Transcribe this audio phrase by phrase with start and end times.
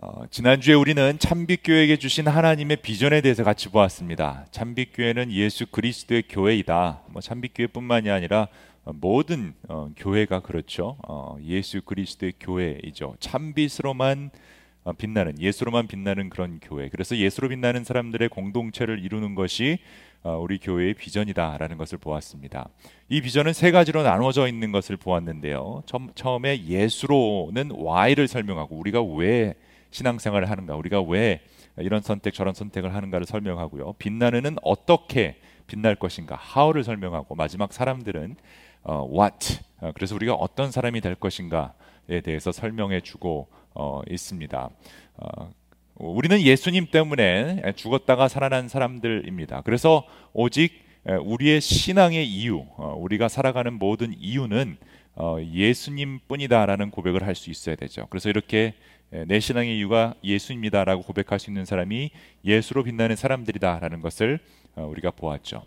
[0.00, 4.46] 어, 지난주에 우리는 참빛교회에게 주신 하나님의 비전에 대해서 같이 보았습니다.
[4.52, 7.02] 참빛교회는 예수 그리스도의 교회이다.
[7.08, 8.46] 뭐 참빛교회뿐만이 아니라
[8.84, 10.98] 모든 어, 교회가 그렇죠.
[11.08, 13.16] 어, 예수 그리스도의 교회이죠.
[13.18, 14.30] 참빛으로만
[14.84, 16.88] 어, 빛나는 예수로만 빛나는 그런 교회.
[16.90, 19.78] 그래서 예수로 빛나는 사람들의 공동체를 이루는 것이
[20.22, 22.68] 어, 우리 교회의 비전이다라는 것을 보았습니다.
[23.08, 25.82] 이 비전은 세 가지로 나누어져 있는 것을 보았는데요.
[26.14, 29.54] 처음에 예수로는 Y를 설명하고 우리가 왜
[29.90, 31.40] 신앙생활을 하는가, 우리가 왜
[31.78, 33.94] 이런 선택 저런 선택을 하는가를 설명하고요.
[33.94, 35.36] 빛나는은 어떻게
[35.66, 38.36] 빛날 것인가, how를 설명하고 마지막 사람들은
[38.82, 39.60] 어, what.
[39.80, 44.70] 어, 그래서 우리가 어떤 사람이 될 것인가에 대해서 설명해주고 어, 있습니다.
[45.18, 45.50] 어,
[45.96, 49.62] 우리는 예수님 때문에 죽었다가 살아난 사람들입니다.
[49.62, 54.76] 그래서 오직 우리의 신앙의 이유, 어, 우리가 살아가는 모든 이유는
[55.16, 58.06] 어, 예수님뿐이다라는 고백을 할 수 있어야 되죠.
[58.10, 58.74] 그래서 이렇게
[59.10, 62.10] 내 신앙의 이유가 예수입니다라고 고백할 수 있는 사람이
[62.44, 64.38] 예수로 빛나는 사람들이다라는 것을
[64.74, 65.64] 어, 우리가 보았죠.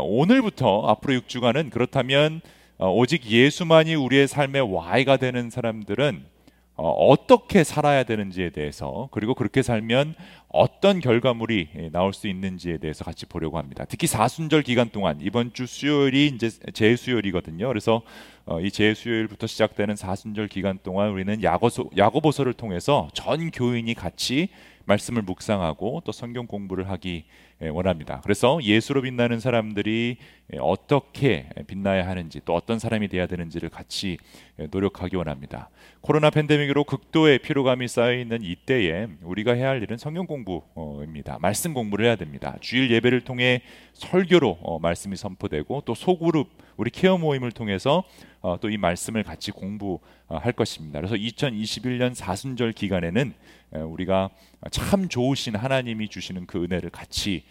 [0.00, 2.40] 오늘부터 앞으로 6주간은 그렇다면
[2.78, 6.31] 오직 예수만이 우리의 삶의 Y가 되는 사람들은
[6.74, 10.14] 어, 떻게 살아야 되는지에 대해서 그리고 그렇게 살면
[10.48, 13.84] 어떤 결과물이 예, 나올 수 있는지에 대해서 같이 보려고 합니다.
[13.88, 17.68] 특히 사순절 기간 동안 이번 주 수요일이 이제 제수요일이거든요.
[17.68, 18.02] 그래서
[18.46, 24.48] 어, 이 제수요일부터 시작되는 사순절 기간 동안 우리는 야고소, 야고보서를 통해서 전 교인이 같이
[24.84, 27.24] 말씀을 묵상하고 또 성경 공부를 하기 예,
[27.68, 28.20] 원합니다.
[28.22, 30.16] 그래서 예수로 빛나는 사람들이
[30.54, 34.18] 예, 어떻게 빛나야 하는지 또 어떤 사람이 되어야 되는지를 같이
[34.58, 35.70] 예, 노력하기 원합니다.
[36.00, 41.38] 코로나 팬데믹으로 극도의 피로감이 쌓여 있는 이때에 우리가 해야 할 일은 성경 공부입니다.
[41.40, 42.56] 말씀 공부를 해야 됩니다.
[42.60, 48.02] 주일 예배를 통해 설교로 어, 말씀이 선포되고 또 소그룹 우리 케어 모임을 통해서
[48.40, 51.00] 어, 또이 말씀을 같이 공부할 것입니다.
[51.00, 53.32] 그래서 2021년 사순절 기간에는
[53.72, 54.30] 우리가
[54.70, 57.44] 참 좋으신 하나님이 주시는 그 은혜를 같이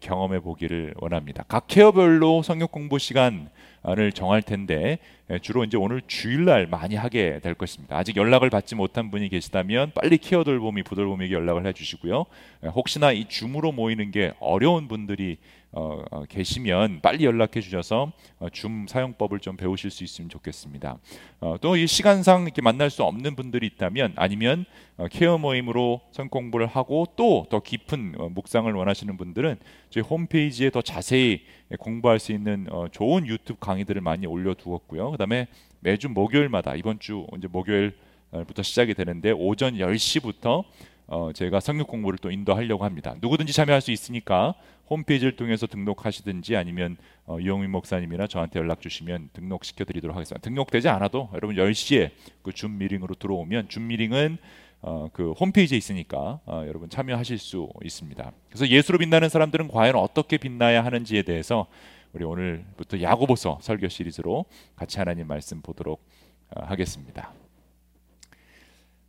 [0.00, 1.44] 경험해 보기를 원합니다.
[1.48, 4.98] 각 케어별로 성경 공부 시간을 정할 텐데
[5.40, 7.96] 주로 이제 오늘 주일날 많이 하게 될 것입니다.
[7.96, 12.26] 아직 연락을 받지 못한 분이 계시다면 빨리 케어 돌봄이 부돌봄에게 연락을 해주시고요.
[12.74, 15.38] 혹시나 이 줌으로 모이는 게 어려운 분들이
[15.70, 20.96] 어, 어, 계시면 빨리 연락해 주셔서 어, 줌 사용법을 좀 배우실 수 있으면 좋겠습니다.
[21.40, 24.64] 어, 또이 시간상 이렇게 만날 수 없는 분들이 있다면 아니면
[24.96, 29.56] 어, 케어 모임으로 성 공부 를 하고 또 더 깊은 어, 묵상을 원하시는 분들은
[29.90, 31.42] 저희 홈페이지에 더 자세히
[31.78, 35.10] 공부할 수 있는 좋은 유튜브 강의들을 많이 올려두었고요.
[35.12, 35.46] 그다음에
[35.80, 40.64] 매주 목요일마다 이번 주 이제 목요일부터 시작이 되는데 오전 10시부터
[41.06, 43.14] 어, 제가 성경 공부를 또 인도하려고 합니다.
[43.20, 44.54] 누구든지 참여할 수 있으니까
[44.90, 50.42] 홈페이지를 통해서 등록하시든지 아니면 어, 이용민 목사님이나 저한테 연락 주시면 등록시켜 드리도록 하겠습니다.
[50.42, 52.10] 등록되지 않아도 여러분 10시에
[52.42, 54.38] 그 줌 미링으로 들어오면 줌 미링은
[54.80, 58.32] 어, 그 홈페이지에 있으니까 어, 여러분 참여하실 수 있습니다.
[58.48, 61.66] 그래서 예수로 빛나는 사람들은 과연 어떻게 빛나야 하는지에 대해서
[62.12, 64.44] 우리 오늘부터 야고보서 설교 시리즈로
[64.76, 66.02] 같이 하나님 말씀 보도록
[66.50, 67.32] 어, 하겠습니다.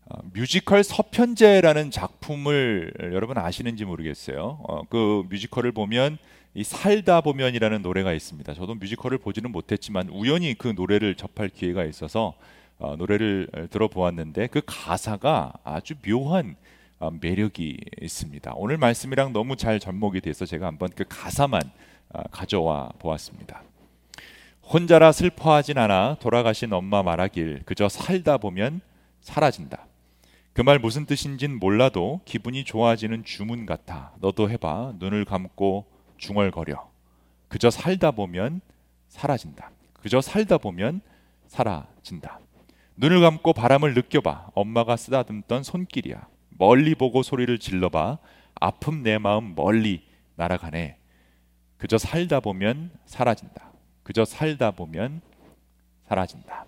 [0.06, 4.60] 어, 뮤지컬 서편제라는 작품을 여러분 아시는지 모르겠어요.
[4.68, 6.18] 어, 그 뮤지컬을 보면
[6.56, 8.56] 이 살다 보면이라는 노래가 있습니다.
[8.56, 12.34] 저도 뮤지컬을 보지는 못했지만 우연히 그 노래를 접할 기회가 있어서
[12.80, 16.56] 어, 노래를 들어보았는데 그 가사가 아주 묘한
[17.00, 18.54] 어, 매력이 있습니다.
[18.56, 21.62] 오늘 말씀이랑 너무 잘 접목이 돼서 제가 한번 그 가사만
[22.14, 23.64] 어, 가져와 보았습니다.
[24.72, 28.82] 혼자라 슬퍼하진 않아 돌아가신 엄마 말하길 그저 살다 보면
[29.22, 29.86] 사라진다.
[30.54, 34.12] 그 말 무슨 뜻인진 몰라도 기분이 좋아지는 주문 같아.
[34.20, 34.96] 너도 해봐.
[35.00, 35.86] 눈을 감고
[36.18, 36.90] 중얼거려.
[37.48, 38.60] 그저 살다 보면
[39.08, 39.72] 사라진다.
[39.94, 41.02] 그저 살다 보면
[41.48, 42.40] 사라진다.
[43.02, 44.50] 눈을 감고 바람을 느껴봐.
[44.56, 46.28] 엄마가 쓰다듬던 손길이야.
[46.50, 48.18] 멀리 보고 소리를 질러봐.
[48.60, 50.04] 아픔 내 마음 멀리
[50.36, 50.98] 날아가네.
[51.78, 53.72] 그저 살다 보면 사라진다.
[54.04, 55.22] 그저 살다 보면
[56.10, 56.66] 사라진다.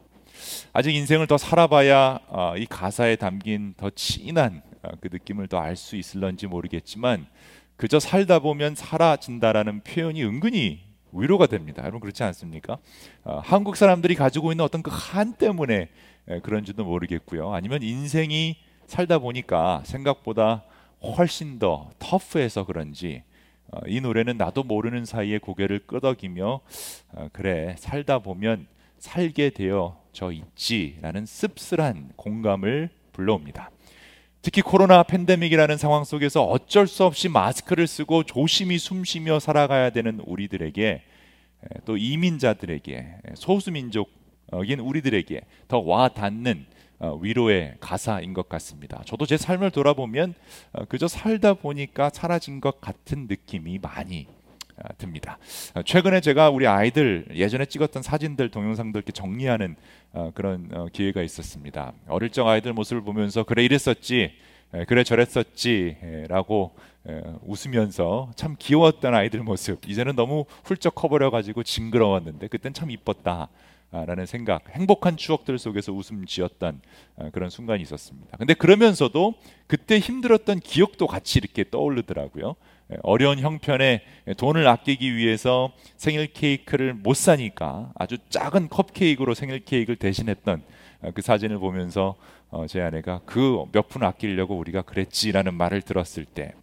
[0.71, 5.75] 아직 인생을 더 살아봐야 어, 이 가사에 담긴 더 진한 어, 그 느낌을 더 알
[5.75, 7.27] 수 있을런지 모르겠지만
[7.75, 10.81] 그저 살다 보면 사라진다라는 표현이 은근히
[11.13, 11.81] 위로가 됩니다.
[11.83, 12.77] 여러분 그렇지 않습니까?
[13.23, 15.89] 어, 한국 사람들이 가지고 있는 어떤 그 한 때문에
[16.43, 17.53] 그런지도 모르겠고요.
[17.53, 20.63] 아니면 인생이 살다 보니까 생각보다
[21.01, 23.23] 훨씬 더 터프해서 그런지
[23.87, 26.61] 이 노래는 나도 모르는 사이에 고개를 끄덕이며
[27.33, 28.67] 그래 살다 보면
[28.99, 33.71] 살게 되어져 있지라는 씁쓸한 공감을 불러옵니다.
[34.41, 41.03] 특히 코로나 팬데믹이라는 상황 속에서 어쩔 수 없이 마스크를 쓰고 조심히 숨쉬며 살아가야 되는 우리들에게
[41.85, 46.65] 또 이민자들에게 소수민족인 우리들에게 더 와닿는
[47.01, 49.01] 어, 위로의 가사인 것 같습니다.
[49.07, 50.35] 저도 제 삶을 돌아보면
[50.71, 54.40] 어, 그저 살다 보니까 사라진 것 같은 느낌이 많이 어,
[54.97, 55.37] 듭니다.
[55.85, 59.75] 최근에 제가 우리 아이들 예전에 찍었던 사진들 동영상들 이렇게 정리하는
[60.33, 61.93] 그런 기회가 있었습니다.
[62.07, 64.33] 어릴 적 아이들 모습을 보면서 그래 이랬었지,
[64.87, 66.75] 그래 저랬었지라고
[67.43, 73.49] 웃으면서 참 귀여웠던 아이들 모습 이제는 너무 훌쩍 커버려 가지고 징그러웠는데 그땐 참 이뻤다.
[73.93, 76.79] 라는 생각, 행복한 추억들 속에서 웃음 지었던
[77.17, 78.37] 어, 그런 순간이 있었습니다.
[78.37, 79.33] 근데 그러면서도
[79.67, 82.55] 그때 힘들었던 기억도 같이 이렇게 떠오르더라고요.
[82.91, 84.01] 예, 어려운 형편에
[84.37, 90.61] 돈을 아끼기 위해서 생일 케이크를 못 사니까 아주 작은 컵 케이크로 생일 케이크를 대신했던
[91.01, 92.15] 어, 그 사진을 보면서
[92.49, 96.53] 어, 제 아내가 그 몇 푼 아끼려고 우리가 그랬지라는 말을 들었을 때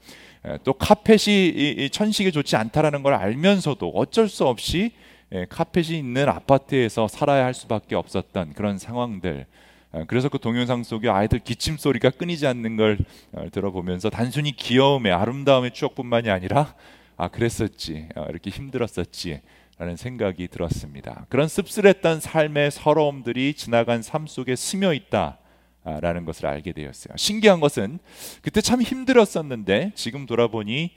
[0.62, 4.92] 또 카펫이 천식에 좋지 않다라는 걸 알면서도 어쩔 수 없이
[5.32, 9.46] 예, 카펫이 있는 아파트에서 살아야 할 수밖에 없었던 그런 상황들.
[9.90, 12.98] 어, 그래서 그 동영상 속에 아이들 기침 소리가 끊이지 않는 걸
[13.32, 16.74] 어, 들어보면서 단순히 귀여움의 아름다움의 추억뿐만이 아니라
[17.16, 19.40] 아 그랬었지 어, 이렇게 힘들었었지
[19.78, 21.26] 라는 생각이 들었습니다.
[21.28, 25.38] 그런 씁쓸했던 삶의 서러움들이 지나간 삶 속에 스며 있다.
[25.84, 27.14] 라는 것을 알게 되었어요.
[27.16, 27.98] 신기한 것은
[28.42, 30.90] 그때 참 힘들었었는데 지금 돌아보니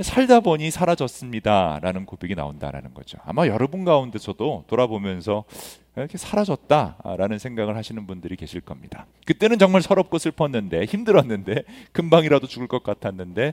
[0.00, 3.18] 살다 보니 사라졌습니다라는 고백이 나온다라는 거죠.
[3.24, 5.44] 아마 여러분 가운데서도 돌아보면서
[5.96, 9.06] 이렇게 사라졌다라는 생각을 하시는 분들이 계실 겁니다.
[9.26, 13.52] 그때는 정말 서럽고 슬펐는데 힘들었는데 금방이라도 죽을 것 같았는데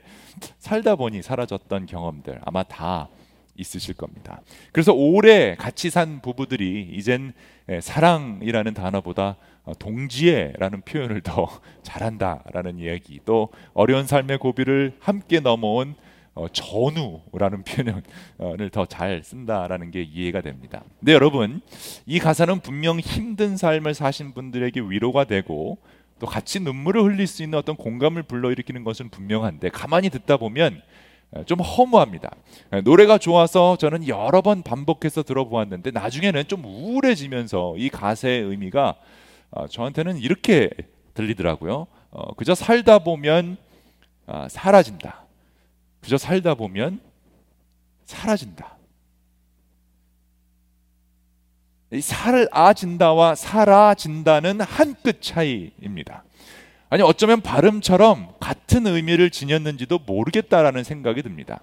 [0.60, 3.10] 살다 보니 사라졌던 경험들 아마 다
[3.58, 4.42] 있으실 겁니다.
[4.72, 7.34] 그래서 오래 같이 산 부부들이 이젠
[7.82, 9.36] 사랑이라는 단어보다
[9.80, 11.50] 동지애라는 표현을 더
[11.84, 15.96] 잘한다라는 이야기, 또 어려운 삶의 고비를 함께 넘어온
[16.36, 20.84] 어, 전우라는 표현을 더 잘 쓴다라는 게 이해가 됩니다.
[21.00, 21.62] 근데 여러분
[22.06, 25.78] 이 가사는 분명 힘든 삶을 사신 분들에게 위로가 되고
[26.20, 30.82] 또 같이 눈물을 흘릴 수 있는 어떤 공감을 불러일으키는 것은 분명한데 가만히 듣다 보면
[31.32, 32.32] 어, 좀 허무합니다.
[32.72, 38.96] 어, 노래가 좋아서 저는 여러 번 반복해서 들어보았는데 나중에는 좀 우울해지면서 이 가사의 의미가
[39.52, 40.70] 어, 저한테는 이렇게
[41.14, 41.88] 들리더라고요.
[42.38, 43.58] 그저 살다 보면
[44.48, 45.26] 사라진다.
[46.02, 47.00] 그저 살다 보면
[48.06, 48.78] 사라진다.
[52.02, 56.24] 살아진다와 사라진다는 한 끗 차이입니다.
[56.90, 61.60] 아니 어쩌면 발음처럼 같은 의미를 지녔는지도 모르겠다라는 생각이 듭니다.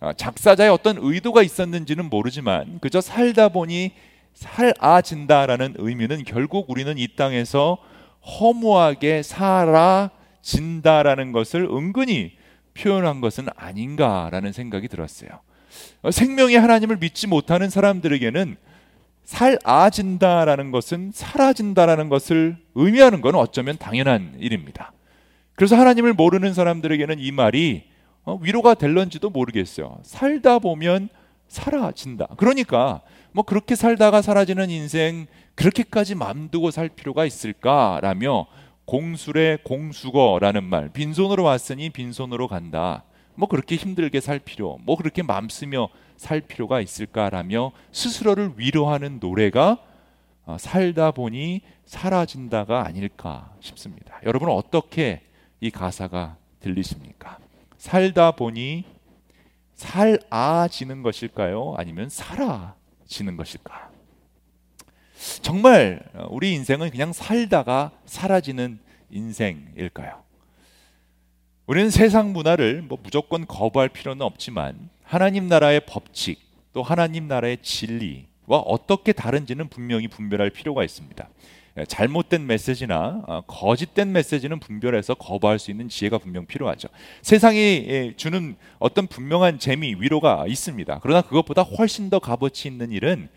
[0.00, 3.92] 아, 작사자의 어떤 의도가 있었는지는 모르지만 그저 살다 보니
[4.34, 7.78] 살아진다라는 의미는 결국 우리는 이 땅에서
[8.40, 12.36] 허무하게 살아진다라는 것을 은근히
[12.78, 15.30] 표현한 것은 아닌가라는 생각이 들었어요.
[16.02, 18.56] 어, 생명의 하나님을 믿지 못하는 사람들에게는
[19.24, 24.92] 살아진다라는 것은 사라진다라는 것을 의미하는 건 어쩌면 당연한 일입니다.
[25.54, 27.84] 그래서 하나님을 모르는 사람들에게는 이 말이
[28.24, 29.98] 어, 위로가 될런지도 모르겠어요.
[30.02, 31.08] 살다 보면
[31.48, 32.28] 사라진다.
[32.36, 33.02] 그러니까
[33.32, 38.46] 뭐 그렇게 살다가 사라지는 인생 그렇게까지 맘 두고 살 필요가 있을까라며
[38.88, 43.04] 공술의 공수거라는 말, 빈손으로 왔으니 빈손으로 간다.
[43.34, 49.78] 뭐 그렇게 힘들게 살 필요, 뭐 그렇게 맘 쓰며 살 필요가 있을까라며 스스로를 위로하는 노래가
[50.46, 54.18] 어, 살다 보니 사라진다가 아닐까 싶습니다.
[54.24, 55.20] 여러분은 어떻게
[55.60, 57.38] 이 가사가 들리십니까?
[57.76, 58.84] 살다 보니
[59.74, 61.74] 살아지는 것일까요?
[61.76, 63.87] 아니면 사라지는 것일까?
[65.42, 68.78] 정말 어, 우리 인생은 그냥 살다가 사라지는
[69.10, 70.22] 인생일까요?
[71.66, 76.40] 우리는 세상 문화를 뭐 무조건 거부할 필요는 없지만 하나님 나라의 법칙
[76.72, 81.28] 또 하나님 나라의 진리와 어떻게 다른지는 분명히 분별할 필요가 있습니다.
[81.78, 86.88] 예, 잘못된 메시지나 어, 거짓된 메시지는 분별해서 거부할 수 있는 지혜가 분명 필요하죠.
[87.22, 91.00] 세상이 예, 주는 어떤 분명한 재미, 위로가 있습니다.
[91.02, 93.28] 그러나 그것보다 훨씬 더 값어치 있는 일은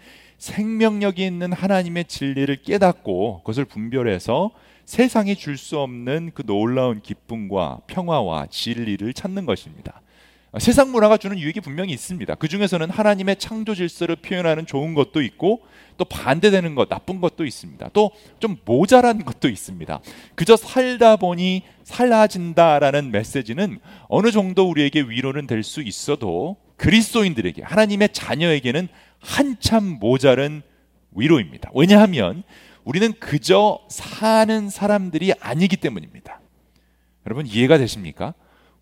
[0.41, 4.49] 생명력이 있는 하나님의 진리를 깨닫고 그것을 분별해서
[4.85, 10.01] 세상이 줄 수 없는 그 놀라운 기쁨과 평화와 진리를 찾는 것입니다.
[10.57, 12.33] 세상 문화가 주는 유익이 분명히 있습니다.
[12.35, 15.61] 그 중에서는 하나님의 창조 질서를 표현하는 좋은 것도 있고
[15.97, 17.89] 또 반대되는 것, 나쁜 것도 있습니다.
[17.93, 20.01] 또 좀 모자란 것도 있습니다.
[20.33, 23.79] 그저 살다 보니 살아진다라는 메시지는
[24.09, 28.87] 어느 정도 우리에게 위로는 될 수 있어도 그리스도인들에게 하나님의 자녀에게는
[29.21, 30.61] 한참 모자른
[31.11, 31.71] 위로입니다.
[31.73, 32.43] 왜냐하면
[32.83, 36.41] 우리는 그저 사는 사람들이 아니기 때문입니다.
[37.25, 38.33] 여러분 이해가 되십니까?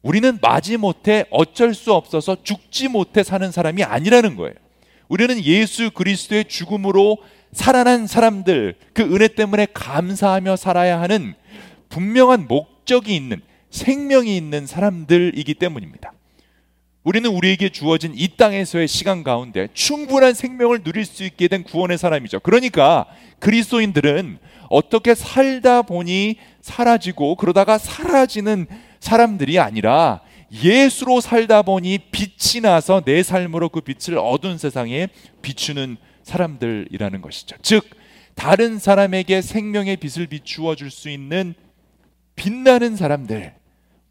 [0.01, 4.55] 우리는 마지못해 어쩔 수 없어서 죽지 못해 사는 사람이 아니라는 거예요.
[5.09, 7.17] 우리는 예수 그리스도의 죽음으로
[7.51, 11.33] 살아난 사람들, 그 은혜 때문에 감사하며 살아야 하는
[11.89, 13.41] 분명한 목적이 있는
[13.71, 16.13] 생명이 있는 사람들이기 때문입니다.
[17.09, 22.39] 우리는 우리에게 주어진 이 땅에서의 시간 가운데 충분한 생명을 누릴 수 있게 된 구원의 사람이죠.
[22.41, 23.07] 그러니까
[23.39, 24.37] 그리스도인들은
[24.69, 28.67] 어떻게 살다 보니 사라지고 그러다가 사라지는
[28.99, 35.07] 사람들이 아니라 예수로 살다 보니 빛이 나서 내 삶으로 그 빛을 어두운 세상에
[35.41, 37.55] 비추는 사람들이라는 것이죠.
[37.63, 37.89] 즉
[38.35, 41.55] 다른 사람에게 생명의 빛을 비추어 줄 수 있는
[42.35, 43.55] 빛나는 사람들,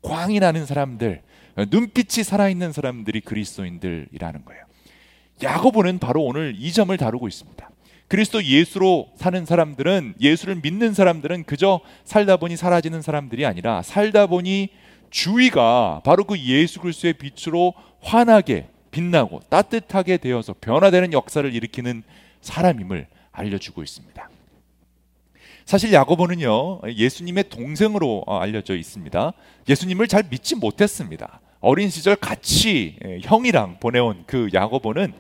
[0.03, 1.23] 광이 나는 사람들,
[1.71, 4.65] 눈빛이 살아있는 사람들이 그리스도인들이라는 거예요.
[5.43, 7.71] 야고보는 바로 오늘 이 점을 다루고 있습니다.
[8.09, 14.71] 그리스도 예수로 사는 사람들은 예수를 믿는 사람들은 그저 살다 보니 사라지는 사람들이 아니라 살다 보니
[15.11, 22.03] 주위가 바로 그 예수 그리스도의 빛으로 환하게 빛나고 따뜻하게 되어서 변화되는 역사를 일으키는
[22.41, 24.31] 사람임을 알려주고 있습니다.
[25.67, 29.33] 사실 야고보는요 예수님의 동생으로 어, 알려져 있습니다.
[29.69, 31.41] 예수님을 잘 믿지 못했습니다.
[31.61, 35.13] 어린 시절 같이 예, 형이랑 보내온 그 야고보는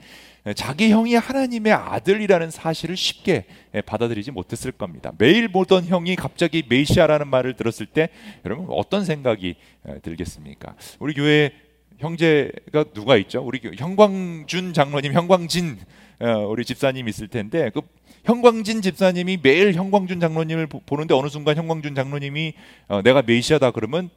[0.54, 5.12] 자기 형이 하나님의 아들이라는 사실을 쉽게 예, 받아들이지 못했을 겁니다.
[5.18, 8.08] 매일 보던 형이 갑자기 메시아라는 말을 들었을 때
[8.44, 9.56] 여러분 어떤 생각이
[9.88, 10.74] 예, 들겠습니까?
[11.00, 11.52] 우리 교회
[11.98, 13.42] 형제가 누가 있죠?
[13.42, 15.78] 우리 형광준 장로님, 형광진
[16.20, 17.80] 어, 우리 집사님 있을 텐데 그
[18.24, 22.54] 형광진 집사님이 매일 형광준 장로님을 보는데 어느 순간 형광준 장로님이
[22.88, 24.10] 어, 내가 메시아다 그러면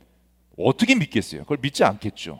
[0.58, 1.42] 어떻게 믿겠어요?
[1.42, 2.40] 그걸 믿지 않겠죠.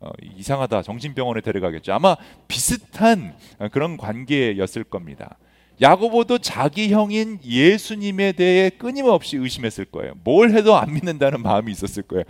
[0.00, 1.92] 어, 이상하다 정신병원에 데려가겠죠.
[1.92, 5.36] 아마 비슷한 어, 그런 관계였을 겁니다.
[5.80, 10.14] 야고보도 자기 형인 예수님에 대해 끊임없이 의심했을 거예요.
[10.24, 12.24] 뭘 해도 안 믿는다는 마음이 있었을 거예요.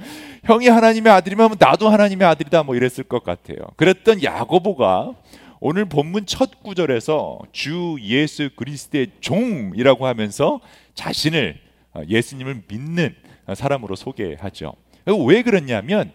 [0.44, 3.58] 형이 하나님의 아들이면 나도 하나님의 아들이다 뭐 이랬을 것 같아요.
[3.76, 5.14] 그랬던 야고보가
[5.61, 10.61] 오늘 본문 첫 구절에서 주 예수 그리스도의 종이라고 하면서
[10.94, 11.58] 자신을
[11.94, 13.14] 어, 예수님을 믿는
[13.54, 14.75] 사람으로 소개하죠.
[15.16, 16.12] 왜 그랬냐면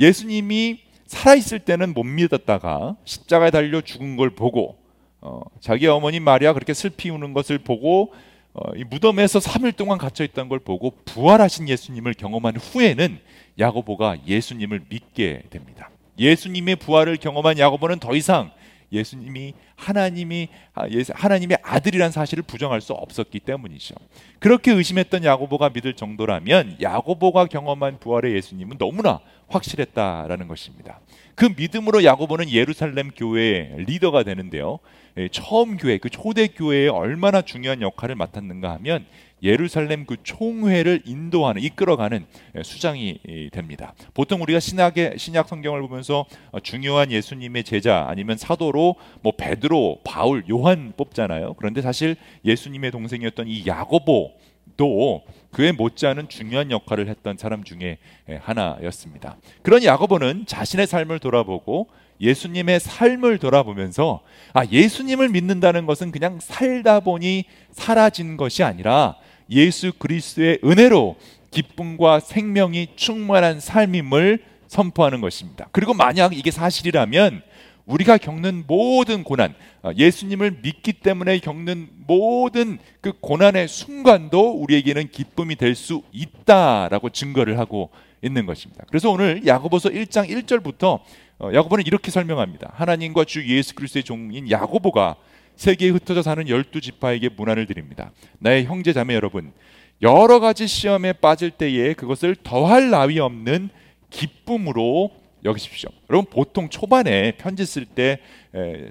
[0.00, 4.78] 예수님이 살아있을 때는 못 믿었다가 십자가에 달려 죽은 걸 보고
[5.20, 8.12] 어, 자기 어머니 마리아 그렇게 슬피 우는 것을 보고
[8.54, 13.18] 어, 이 무덤에서 3일 동안 갇혀 있던 걸 보고 부활하신 예수님을 경험한 후에는
[13.58, 15.90] 야고보가 예수님을 믿게 됩니다.
[16.18, 18.50] 예수님의 부활을 경험한 야고보는 더 이상
[18.92, 23.94] 예수님이 하나님이 아, 하나님의 아들이란 사실을 부정할 수 없었기 때문이죠.
[24.38, 31.00] 그렇게 의심했던 야고보가 믿을 정도라면 야고보가 경험한 부활의 예수님은 너무나 확실했다라는 것입니다.
[31.34, 34.78] 그 믿음으로 야고보는 예루살렘 교회의 리더가 되는데요.
[35.18, 39.04] 예, 처음 교회, 그 초대 교회에 얼마나 중요한 역할을 맡았는가 하면
[39.42, 42.24] 예루살렘 그 총회를 인도하는 이끌어가는
[42.56, 43.18] 예, 수장이
[43.52, 43.94] 됩니다.
[44.14, 50.44] 보통 우리가 신약의 신약 성경을 보면서 어, 중요한 예수님의 제자 아니면 사도로 뭐 베드로, 바울,
[50.48, 51.54] 요한 뽑잖아요.
[51.54, 57.98] 그런데 사실 예수님의 동생이었던 이 야고보도 그에 못지않은 중요한 역할을 했던 사람 중에
[58.30, 59.36] 예, 하나였습니다.
[59.62, 61.88] 그런 야고보는 자신의 삶을 돌아보고
[62.22, 64.20] 예수님의 삶을 돌아보면서
[64.54, 69.16] 아 예수님을 믿는다는 것은 그냥 살다 보니 사라진 것이 아니라
[69.50, 71.16] 예수 그리스도의 은혜로
[71.50, 75.68] 기쁨과 생명이 충만한 삶임을 선포하는 것입니다.
[75.72, 77.42] 그리고 만약 이게 사실이라면
[77.84, 85.56] 우리가 겪는 모든 고난, 어, 예수님을 믿기 때문에 겪는 모든 그 고난의 순간도 우리에게는 기쁨이
[85.56, 87.90] 될 수 있다라고 증거를 하고
[88.22, 88.84] 있는 것입니다.
[88.88, 91.00] 그래서 오늘 야고보서 1장 1절부터 어,
[91.40, 92.72] 야고보는 이렇게 설명합니다.
[92.74, 95.16] 하나님과 주 예수 그리스도의 종인 야고보가
[95.56, 98.12] 세계에 흩어져 사는 열두 지파에게 문안을 드립니다.
[98.38, 99.52] 나의 형제 자매 여러분,
[100.00, 103.70] 여러 가지 시험에 빠질 때에 그것을 더할 나위 없는
[104.10, 105.10] 기쁨으로
[105.44, 105.90] 여기십시오.
[106.08, 108.18] 여러분 보통 초반에 편지 쓸 때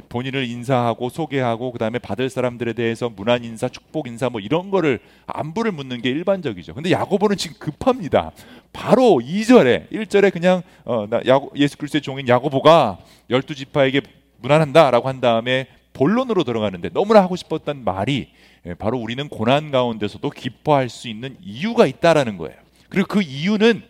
[0.09, 5.71] 본인을 인사하고 소개하고 그다음에 받을 사람들에 대해서 문안 인사, 축복 인사 뭐 이런 거를 안부를
[5.71, 6.73] 묻는 게 일반적이죠.
[6.73, 8.31] 근데 야고보는 지금 급합니다.
[8.73, 14.01] 바로 2절에 1절에 그냥 어, 나 야고, 예수 그리스도의 종인 야고보가 열두 지파에게
[14.39, 18.29] 문안한다라고 한 다음에 본론으로 들어가는데 너무나 하고 싶었던 말이
[18.65, 22.55] 예, 바로 우리는 고난 가운데서도 기뻐할 수 있는 이유가 있다라는 거예요.
[22.89, 23.83] 그리고 그 이유는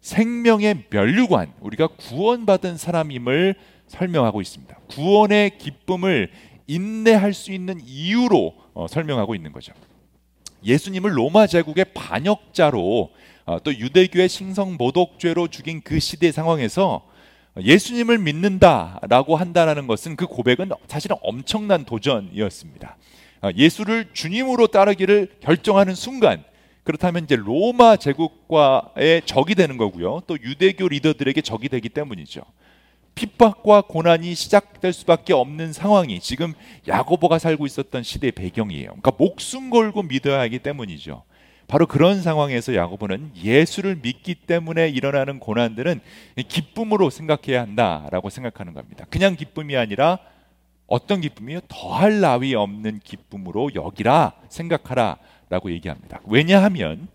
[0.00, 3.56] 생명의 면류관, 우리가 구원받은 사람임을
[3.88, 4.76] 설명하고 있습니다.
[4.88, 6.30] 구원의 기쁨을
[6.66, 9.72] 인내할 수 있는 이유로 어, 설명하고 있는 거죠.
[10.64, 13.10] 예수님을 로마 제국의 반역자로
[13.46, 17.06] 어, 또 유대교의 신성 모독죄로 죽인 그 시대 상황에서
[17.58, 22.96] 예수님을 믿는다라고 한다는 것은 그 고백은 사실은 엄청난 도전이었습니다.
[23.42, 26.44] 어, 예수를 주님으로 따르기를 결정하는 순간
[26.88, 30.22] 그렇다면 이제 로마 제국과의 적이 되는 거고요.
[30.26, 32.40] 또 유대교 리더들에게 적이 되기 때문이죠.
[33.14, 36.54] 핍박과 고난이 시작될 수밖에 없는 상황이 지금
[36.86, 38.86] 야고보가 살고 있었던 시대의 배경이에요.
[38.86, 41.24] 그러니까 목숨 걸고 믿어야 하기 때문이죠.
[41.66, 46.00] 바로 그런 상황에서 야고보는 예수를 믿기 때문에 일어나는 고난들은
[46.48, 49.04] 기쁨으로 생각해야 한다라고 생각하는 겁니다.
[49.10, 50.20] 그냥 기쁨이 아니라
[50.86, 51.60] 어떤 기쁨이요?
[51.68, 55.18] 더할 나위 없는 기쁨으로 여기라 생각하라
[55.48, 56.20] 라고 얘기합니다.
[56.26, 57.08] 왜냐하면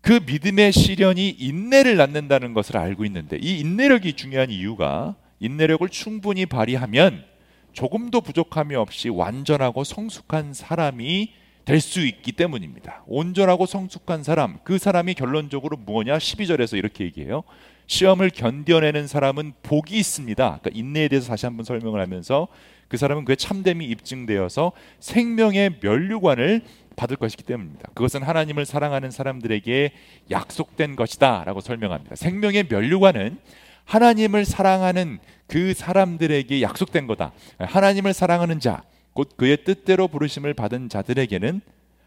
[0.00, 7.24] 그 믿음의 시련이 인내를 낳는다는 것을 알고 있는데 이 인내력이 중요한 이유가 인내력을 충분히 발휘하면
[7.72, 11.32] 조금도 부족함이 없이 완전하고 성숙한 사람이
[11.64, 13.04] 될 수 있기 때문입니다.
[13.06, 16.18] 온전하고 성숙한 사람, 그 사람이 결론적으로 무엇냐?
[16.18, 17.42] 12절에서 이렇게 얘기해요.
[17.86, 20.58] 시험을 견뎌내는 사람은 복이 있습니다.
[20.60, 22.48] 그러니까 인내에 대해서 다시 한번 설명을 하면서
[22.88, 26.62] 그 사람은 그의 참됨이 입증되어서 생명의 면류관을
[26.96, 27.90] 받을 것이기 때문입니다.
[27.94, 29.92] 그것은 하나님을 사랑하는 사람들에게
[30.30, 32.16] 약속된 것이다라고 설명합니다.
[32.16, 33.38] 생명의 면류관은
[33.84, 37.32] 하나님을 사랑하는 그 사람들에게 약속된 거다.
[37.58, 41.60] 하나님을 사랑하는 자, 곧 그의 뜻대로 부르심을 받은 자들에게는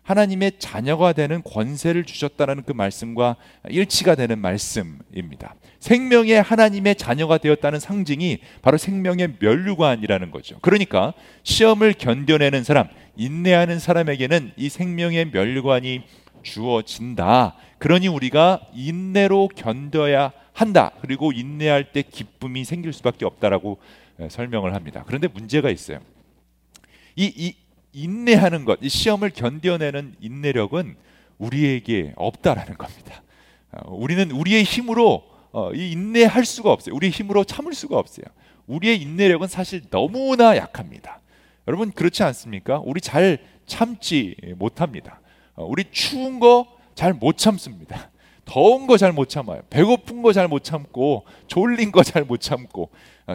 [0.07, 3.35] 하나님의 자녀가 되는 권세를 주셨다라는 그 말씀과
[3.69, 5.55] 일치가 되는 말씀입니다.
[5.81, 10.59] 생명의 하나님의 자녀가 되었다는 상징이 바로 생명의 면류관이라는 거죠.
[10.61, 12.87] 그러니까 시험을 견뎌내는 사람,
[13.17, 16.03] 인내하는 사람에게는 이 생명의 면류관이
[16.41, 17.55] 주어진다.
[17.77, 20.91] 그러니 우리가 인내로 견뎌야 한다.
[21.01, 23.77] 그리고 인내할 때 기쁨이 생길 수밖에 없다라고
[24.29, 25.03] 설명을 합니다.
[25.05, 25.99] 그런데 문제가 있어요.
[27.17, 27.55] 이, 이
[27.93, 30.95] 인내하는 것, 이 시험을 견뎌내는 인내력은
[31.37, 33.23] 우리에게 없다라는 겁니다.
[33.71, 36.95] 어, 우리는 우리의 힘으로 어, 이 인내할 수가 없어요.
[36.95, 38.25] 우리의 힘으로 참을 수가 없어요.
[38.67, 41.21] 우리의 인내력은 사실 너무나 약합니다.
[41.67, 42.81] 여러분 그렇지 않습니까?
[42.85, 45.19] 우리 잘 참지 못합니다.
[45.55, 48.09] 어, 우리 추운 거 잘 못 참습니다.
[48.45, 49.61] 더운 거 잘 못 참아요.
[49.69, 52.89] 배고픈 거 잘 못 참고 졸린 거 잘 못 참고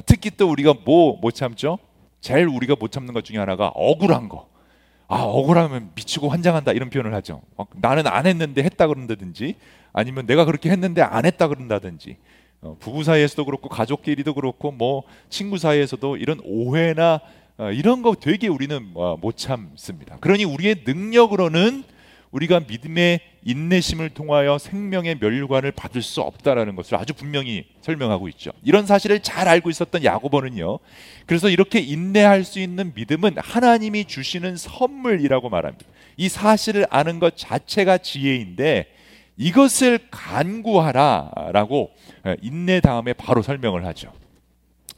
[0.07, 1.79] 특히 또 우리가 뭐 못 참죠?
[2.23, 4.49] 제일 우리가 못 참는 것 중에 하나가 억울한 거.
[5.09, 7.43] 아 억울하면 미치고 환장한다 이런 표현을 하죠.
[7.57, 9.57] 어, 나는 안 했는데 했다 그런다든지
[9.93, 12.17] 아니면 내가 그렇게 했는데 안 했다 그런다든지
[12.63, 17.21] 어, 부부 사이에서도 그렇고 가족끼리도 그렇고 뭐 친구 사이에서도 이런 오해나
[17.59, 20.17] 어, 이런 거 되게 우리는 어, 못 참습니다.
[20.21, 21.85] 그러니 우리의 능력으로는
[22.33, 28.53] 우리가 믿음의 인내심을 통하여 생명의 멸관을 받을 수 없다라는 것을 아주 분명히 설명하고 있죠.
[28.65, 30.79] 이런 사실을 잘 알고 있었던 야고보는요.
[31.27, 35.85] 그래서 이렇게 인내할 수 있는 믿음은 하나님이 주시는 선물이라고 말합니다.
[36.17, 38.87] 이 사실을 아는 것 자체가 지혜인데
[39.37, 41.91] 이것을 간구하라라고
[42.41, 44.13] 인내 다음에 바로 설명을 하죠.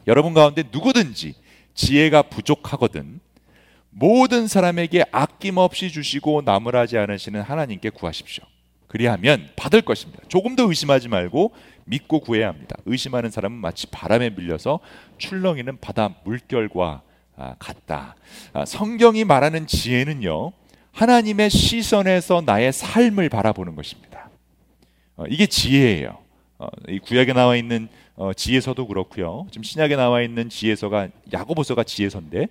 [0.07, 1.35] 여러분 가운데 누구든지
[1.75, 3.20] 지혜가 부족하거든
[3.96, 8.44] 모든 사람에게 아낌없이 주시고 나무라지 않으시는 하나님께 구하십시오.
[8.88, 10.22] 그리하면 받을 것입니다.
[10.28, 11.52] 조금 더 의심하지 말고
[11.85, 12.76] 믿고 구해야 합니다.
[12.87, 14.80] 의심하는 사람은 마치 바람에 밀려서
[15.18, 17.02] 출렁이는 바다 물결과
[17.37, 18.14] 아, 같다.
[18.52, 20.52] 아, 성경이 말하는 지혜는요,
[20.92, 24.30] 하나님의 시선에서 나의 삶을 바라보는 것입니다.
[25.16, 26.18] 어, 이게 지혜예요.
[26.59, 29.48] 어, 이 구약에 나와 있는 어, 지혜서도 그렇고요.
[29.50, 32.48] 지금 신약에 나와 있는 지혜서가 야고보서가 지혜서인데 예,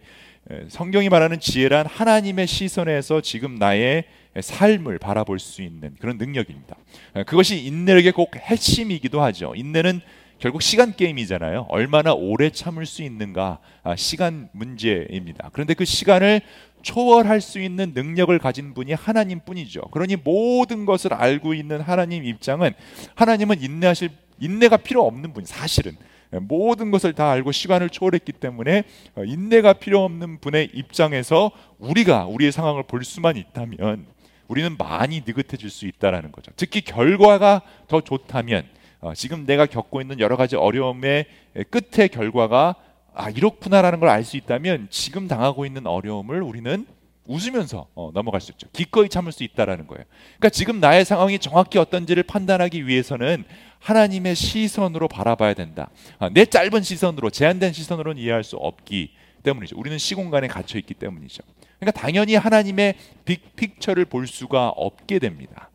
[0.68, 4.04] 성경이 말하는 지혜란 하나님의 시선에서 지금 나의
[4.40, 6.76] 삶을 바라볼 수 있는 그런 능력입니다.
[7.18, 9.54] 예, 그것이 인내력의 꼭 핵심이기도 하죠.
[9.56, 10.02] 인내는
[10.40, 11.68] 결국 시간 게임이잖아요.
[11.70, 15.50] 얼마나 오래 참을 수 있는가 아, 시간 문제입니다.
[15.54, 16.42] 그런데 그 시간을
[16.82, 19.82] 초월할 수 있는 능력을 가진 분이 하나님뿐이죠.
[19.92, 22.74] 그러니 모든 것을 알고 있는 하나님 입장은
[23.16, 24.10] 하나님은 인내하실
[24.42, 25.96] 인내가 필요 없는 분 사실은
[26.42, 28.84] 모든 것을 다 알고 시간을 초월했기 때문에
[29.16, 34.06] 어, 인내가 필요 없는 분의 입장에서 우리가 우리의 상황을 볼 수만 있다면
[34.48, 36.52] 우리는 많이 느긋해질 수 있다라는 거죠.
[36.56, 38.66] 특히 결과가 더 좋다면
[39.02, 41.26] 어, 지금 내가 겪고 있는 여러 가지 어려움의
[41.70, 42.76] 끝의 결과가
[43.16, 46.86] 아 이렇구나라는 걸 알 수 있다면 지금 당하고 있는 어려움을 우리는
[47.26, 48.68] 웃으면서 어, 넘어갈 수 있죠.
[48.74, 50.04] 기꺼이 참을 수 있다라는 거예요.
[50.38, 53.46] 그러니까 지금 나의 상황이 정확히 어떤지를 판단하기 위해서는
[53.84, 55.90] 하나님의 시선으로 바라봐야 된다.
[56.18, 59.12] 아, 내 짧은 시선으로 제한된 시선으로는 이해할 수 없기
[59.44, 59.78] 때문이죠.
[59.78, 61.44] 우리는 시공간에 갇혀 있기 때문이죠.
[61.80, 65.70] 그러니까 당연히 하나님의 빅픽처를 볼 수가 없게 됩니다.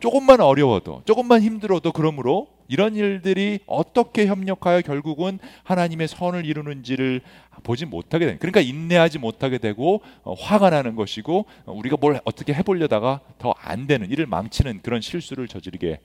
[0.00, 7.20] 조금만 어려워도 조금만 힘들어도 그러므로 이런 일들이 어떻게 협력하여 결국은 하나님의 선을 이루는지를
[7.62, 12.52] 보지 못하게 되는 그러니까 인내하지 못하게 되고 어, 화가 나는 것이고 어, 우리가 뭘 어떻게
[12.54, 15.98] 해보려다가 더 안 되는 일을 망치는 그런 실수를 저지르게 예,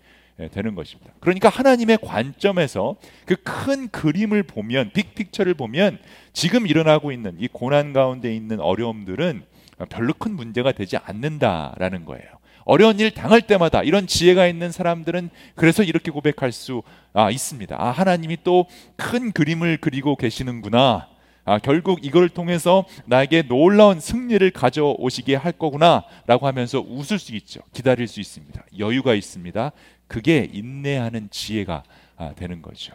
[0.51, 1.11] 되는 것입니다.
[1.19, 2.95] 그러니까 하나님의 관점에서
[3.25, 5.99] 그 큰 그림을 보면 빅픽처를 보면
[6.31, 9.43] 지금 일어나고 있는 이 고난 가운데 있는 어려움들은
[9.89, 12.25] 별로 큰 문제가 되지 않는다라는 거예요.
[12.65, 17.75] 어려운 일 당할 때마다 이런 지혜가 있는 사람들은 그래서 이렇게 고백할 수 아, 있습니다.
[17.79, 18.65] 아, 하나님이 또
[18.97, 21.07] 큰 그림을 그리고 계시는구나.
[21.45, 27.61] 아, 결국 이걸 통해서 나에게 놀라운 승리를 가져오시게 할 거구나 라고 하면서 웃을 수 있죠.
[27.73, 28.65] 기다릴 수 있습니다.
[28.77, 29.71] 여유가 있습니다.
[30.07, 31.83] 그게 인내하는 지혜가
[32.17, 32.93] 아, 되는 거죠.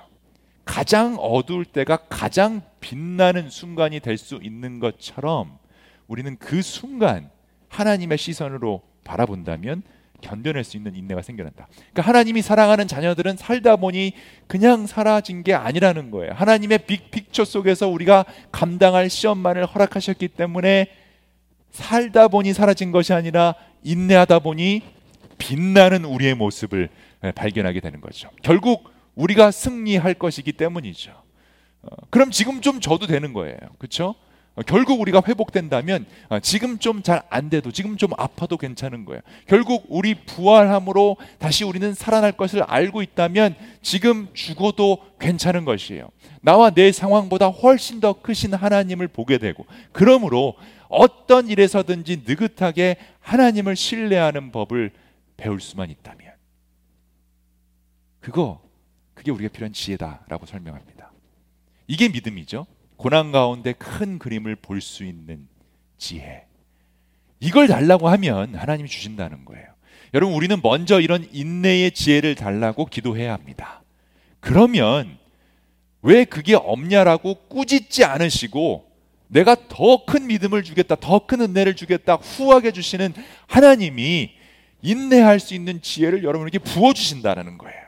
[0.64, 5.58] 가장 어두울 때가 가장 빛나는 순간이 될 수 있는 것처럼
[6.06, 7.30] 우리는 그 순간
[7.68, 9.82] 하나님의 시선으로 바라본다면
[10.20, 11.66] 견뎌낼 수 있는 인내가 생겨난다.
[11.92, 14.12] 그러니까 하나님이 사랑하는 자녀들은 살다 보니
[14.46, 16.32] 그냥 사라진 게 아니라는 거예요.
[16.34, 20.86] 하나님의 빅픽처 속에서 우리가 감당할 시험만을 허락하셨기 때문에
[21.72, 24.82] 살다 보니 사라진 것이 아니라 인내하다 보니
[25.42, 26.88] 빛나는 우리의 모습을
[27.34, 28.30] 발견하게 되는 거죠.
[28.42, 31.10] 결국 우리가 승리할 것이기 때문이죠.
[31.82, 33.56] 어, 그럼 지금 좀 져도 되는 거예요.
[33.78, 34.14] 그렇죠?
[34.54, 39.20] 어, 결국 우리가 회복된다면 어, 지금 좀 잘 안 돼도 지금 좀 아파도 괜찮은 거예요.
[39.48, 46.08] 결국 우리 부활함으로 다시 우리는 살아날 것을 알고 있다면 지금 죽어도 괜찮은 것이에요.
[46.40, 50.54] 나와 내 상황보다 훨씬 더 크신 하나님을 보게 되고 그러므로
[50.88, 54.90] 어떤 일에서든지 느긋하게 하나님을 신뢰하는 법을
[55.36, 56.32] 배울 수만 있다면
[58.20, 58.62] 그거
[59.14, 61.12] 그게 우리가 필요한 지혜다라고 설명합니다.
[61.86, 62.66] 이게 믿음이죠.
[62.96, 65.48] 고난 가운데 큰 그림을 볼 수 있는
[65.98, 66.46] 지혜.
[67.40, 69.66] 이걸 달라고 하면 하나님이 주신다는 거예요.
[70.14, 73.82] 여러분, 우리는 먼저 이런 인내의 지혜를 달라고 기도해야 합니다.
[74.40, 75.18] 그러면
[76.02, 78.90] 왜 그게 없냐라고 꾸짖지 않으시고
[79.28, 83.14] 내가 더 큰 믿음을 주겠다, 더 큰 은혜를 주겠다, 후하게 주시는
[83.46, 84.32] 하나님이
[84.82, 87.82] 인내할 수 있는 지혜를 여러분에게 부어주신다는 거예요.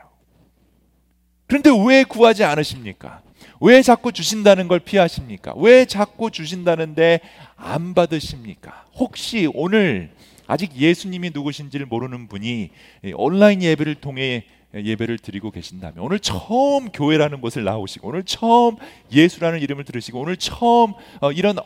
[1.47, 3.21] 그런데 왜 구하지 않으십니까?
[3.61, 5.53] 왜 자꾸 주신다는 걸 피하십니까?
[5.57, 7.19] 왜 자꾸 주신다는데
[7.55, 8.85] 안 받으십니까?
[8.95, 10.11] 혹시 오늘
[10.47, 12.69] 아직 예수님이 누구신지를 모르는 분이
[13.15, 18.75] 온라인 예배를 통해 예배를 드리고 계신다면 오늘 처음 교회라는 곳을 나오시고 오늘 처음
[19.11, 21.57] 예수라는 이름을 들으시고 오늘 처음 어, 이런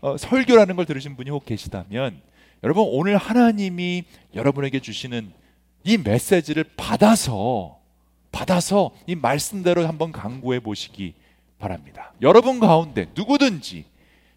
[0.00, 2.20] 어, 설교라는 걸 들으신 분이 혹 계시다면
[2.64, 5.30] 여러분 오늘 하나님이 여러분에게 주시는
[5.84, 7.78] 이 메시지를 받아서
[8.32, 11.14] 받아서 이 말씀대로 한번 강구해 보시기
[11.58, 12.14] 바랍니다.
[12.22, 13.84] 여러분 가운데 누구든지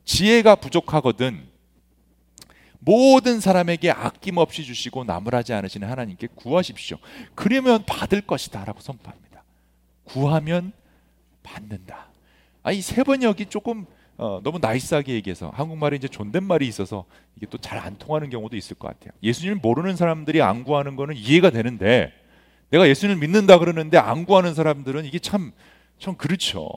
[0.04, 1.48] 지혜가 부족하거든
[2.80, 6.98] 모든 사람에게 아낌없이 주시고 나무라지 않으시는 하나님께 구하십시오.
[7.34, 9.44] 그러면 받을 것이다라고 선포합니다.
[10.04, 10.74] 구하면
[11.44, 12.08] 받는다.
[12.62, 13.86] 아, 이 새번역이 조금
[14.18, 18.76] 어, 너무 nice하게 얘기해서 한국말에 이제 존댓말이 있어서 이게 또 잘 안 통하는 경우도 있을
[18.76, 19.12] 것 같아요.
[19.22, 22.12] 예수님을 모르는 사람들이 안 구하는 거는 이해가 되는데
[22.72, 25.52] 내가 예수님을 믿는다 그러는데 안 구하는 사람들은 이게 참,
[26.00, 26.70] 참 그렇죠.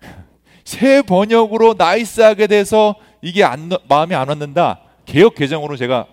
[0.64, 4.82] 새 번역으로 nice하게 돼서 이게 안, 마음에 안 와닿는다.
[5.06, 6.06] 개역 개정으로 제가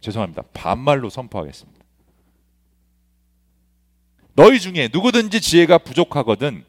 [0.00, 0.42] 죄송합니다.
[0.54, 1.78] 반말로 선포하겠습니다.
[4.34, 6.64] 너희 중에 누구든지 지혜가 부족하거든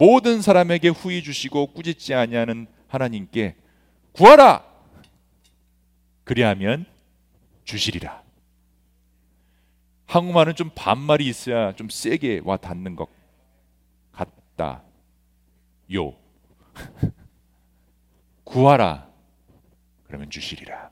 [0.00, 3.54] 모든 사람에게 후히 주시고 꾸짖지 아니하는 하나님께
[4.12, 4.64] 구하라.
[6.24, 6.86] 그리하면
[7.64, 8.22] 주시리라.
[10.06, 13.08] 한국말은 좀 반말이 있어야 좀 세게 와 닿는 것
[14.10, 14.82] 같다.
[15.92, 16.14] 요.
[18.44, 19.06] 구하라.
[20.04, 20.90] 그러면 주시리라.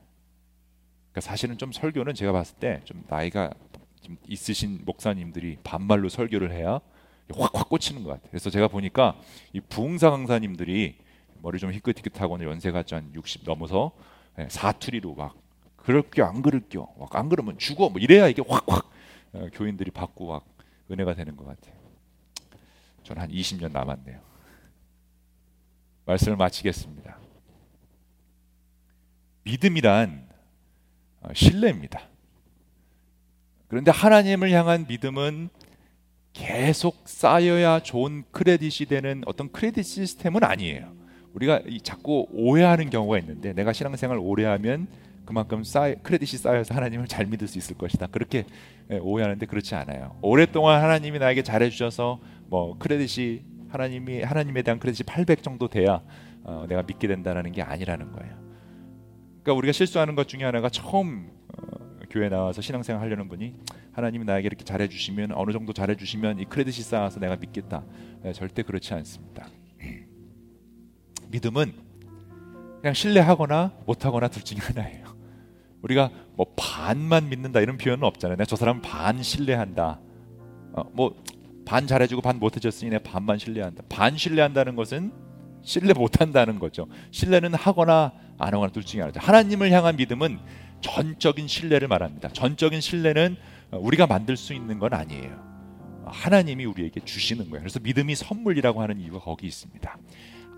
[1.11, 3.49] 그러니까 사실은 좀 설교는 제가 봤을 때 좀 나이가
[4.01, 6.79] 좀 있으신 목사님들이 반말로 설교를 해야
[7.35, 8.29] 확확 꽂히는 것 같아요.
[8.29, 9.19] 그래서 제가 보니까
[9.53, 10.95] 이 부흥사 강사님들이
[11.41, 13.91] 머리 좀 희끗희끗하고 연세가 한 60 넘어서
[14.37, 15.35] 예, 사투리로 막
[15.77, 18.89] 그럴게요 안 그럴게요 안 그러면 죽어 뭐 이래야 이게 확확
[19.33, 20.45] 어, 교인들이 받고 막
[20.91, 21.75] 은혜가 되는 것 같아요.
[23.03, 24.19] 저는 한 20년 남았네요.
[26.05, 27.17] 말씀을 마치겠습니다.
[29.43, 30.27] 믿음이란
[31.21, 32.01] 어, 신뢰입니다.
[33.67, 35.49] 그런데 하나님을 향한 믿음은
[36.49, 40.91] 계속 쌓여야 좋은 크레딧이 되는 어떤 크레딧 시스템은 아니에요.
[41.35, 44.87] 우리가 자꾸 오해하는 경우가 있는데 내가 신앙생활 오래 하면
[45.25, 48.07] 그만큼 쌓여, 크레딧이 쌓여서 하나님을 잘 믿을 수 있을 것이다.
[48.07, 48.45] 그렇게
[48.89, 50.17] 예, 오해하는데 그렇지 않아요.
[50.23, 56.01] 오랫동안 하나님이 나에게 잘해 주셔서 뭐 크레딧이 하나님이 하나님에 대한 크레딧이 800 정도 돼야
[56.43, 58.33] 어, 내가 믿게 된다는 게 아니라는 거예요.
[59.43, 61.38] 그러니까 우리가 실수하는 것 중에 하나가 처음 어,
[62.09, 63.55] 교회 나와서 신앙생활 하려는 분이
[63.91, 67.83] 하나님이 나에게 이렇게 잘해 주시면 어느 정도 잘해 주시면 이 크레딧이 쌓아서 내가 믿겠다.
[68.23, 69.47] 네, 절대 그렇지 않습니다.
[71.29, 71.73] 믿음은
[72.81, 75.05] 그냥 신뢰하거나 못하거나 둘 중에 하나예요.
[75.81, 78.37] 우리가 뭐 반만 믿는다 이런 표현은 없잖아요.
[78.45, 79.99] 저 사람 반 신뢰한다.
[80.73, 83.83] 어, 뭐반 잘해주고 반 못해줬으니 내가 반만 신뢰한다.
[83.89, 85.11] 반 신뢰한다는 것은
[85.61, 86.87] 신뢰 못한다는 거죠.
[87.11, 89.19] 신뢰는 하거나 안 하거나 둘 중에 하나죠.
[89.19, 90.39] 하나님을 향한 믿음은
[90.81, 92.29] 전적인 신뢰를 말합니다.
[92.29, 93.37] 전적인 신뢰는
[93.71, 95.49] 우리가 만들 수 있는 건 아니에요.
[96.05, 97.61] 하나님이 우리에게 주시는 거예요.
[97.61, 99.97] 그래서 믿음이 선물이라고 하는 이유가 거기 있습니다.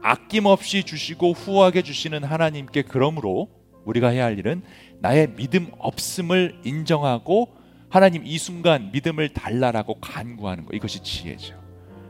[0.02, 3.50] 아낌없이 주시고 후하게 주시는 하나님께 그러므로
[3.86, 4.62] 우리가 해야 할 일은
[5.00, 7.56] 나의 믿음 없음을 인정하고
[7.90, 11.60] 하나님 이 순간 믿음을 달라라고 간구하는 거 이것이 지혜죠.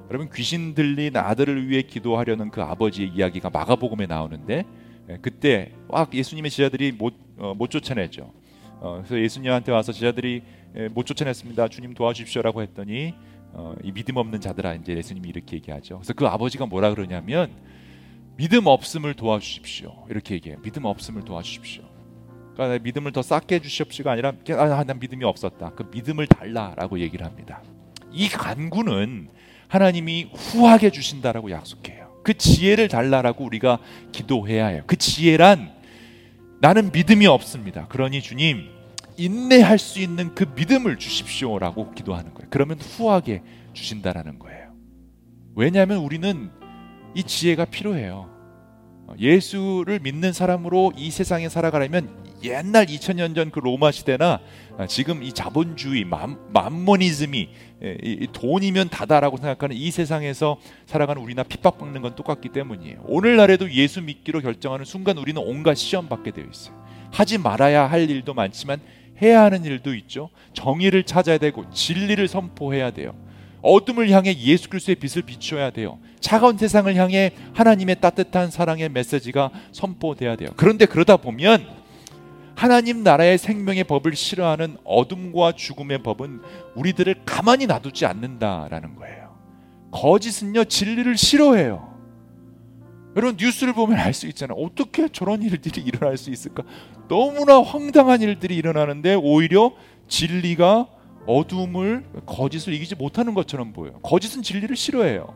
[0.10, 4.66] 여러분 귀신 들린 아들을 위해 기도하려는 그 아버지의 이야기가 마가복음에 나오는데 예,
[5.22, 8.32] 그때 막 예수님의 제자들이 못, 어, 못 쫓아내죠.
[8.80, 10.42] 어, 그래서 예수님한테 와서 제자들이
[10.76, 11.68] 예, 못 쫓아냈습니다.
[11.68, 13.14] 주님 도와주십시오라고 했더니
[13.54, 15.98] 어, 이 믿음 없는 자들아 이제 예수님이 이렇게 얘기하죠.
[15.98, 17.52] 그래서 그 아버지가 뭐라 그러냐면
[18.38, 20.08] 믿음 없음을 도와주십시오.
[20.10, 20.62] 이렇게 얘기해요.
[20.62, 21.84] 믿음 없음을 도와주십시오.
[22.54, 25.72] 그러니까 믿음을 더 쌓게 해주십시오가 아니라 아, 난 믿음이 없었다.
[25.72, 27.62] 그 믿음을 달라라고 얘기를 합니다.
[28.12, 29.30] 이 간구는
[29.68, 32.01] 하나님이 후하게 주신다라고 약속해요.
[32.24, 33.80] 그 지혜를 달라라고 우리가
[34.12, 34.84] 기도해야 해요.
[34.88, 35.72] 그 지혜란
[36.60, 37.88] 나는 믿음이 없습니다.
[37.88, 38.70] 그러니 주님
[39.18, 42.48] 인내할 수 있는 그 믿음을 주십시오라고 기도하는 거예요.
[42.50, 43.42] 그러면 후하게
[43.74, 44.72] 주신다라는 거예요.
[45.56, 46.50] 왜냐하면 우리는
[47.16, 48.30] 이 지혜가 필요해요.
[49.20, 52.10] 예수를 믿는 사람으로 이 세상에 살아가려면
[52.44, 54.40] 옛날 2000년 전 그 로마 시대나
[54.88, 57.50] 지금 이 자본주의 맘, 맘모니즘이
[58.34, 63.02] 돈이면 다다라고 생각하는 이 세상에서 살아가는 우리나 핍박받는 건 똑같기 때문이에요.
[63.06, 66.76] 오늘날에도 예수 믿기로 결정하는 순간 우리는 온갖 시험 받게 되어 있어요.
[67.12, 68.80] 하지 말아야 할 일도 많지만
[69.22, 70.30] 해야 하는 일도 있죠.
[70.54, 73.14] 정의를 찾아야 되고 진리를 선포해야 돼요.
[73.62, 76.00] 어둠을 향해 예수 그리스도의 빛을 비춰야 돼요.
[76.20, 80.50] 차가운 세상을 향해 하나님의 따뜻한 사랑의 메시지가 선포돼야 돼요.
[80.56, 81.81] 그런데 그러다 보면
[82.62, 86.42] 하나님 나라의 생명의 법을 싫어하는 어둠과 죽음의 법은
[86.76, 89.36] 우리들을 가만히 놔두지 않는다라는 거예요.
[89.90, 91.92] 거짓은요 진리를 싫어해요.
[93.16, 94.60] 여러분 뉴스를 보면 알 수 있잖아요.
[94.60, 96.62] 어떻게 저런 일들이 일어날 수 있을까?
[97.08, 99.72] 너무나 황당한 일들이 일어나는데 오히려
[100.08, 100.88] 진리가
[101.26, 104.00] 어둠을 거짓을 이기지 못하는 것처럼 보여요.
[104.04, 105.34] 거짓은 진리를 싫어해요.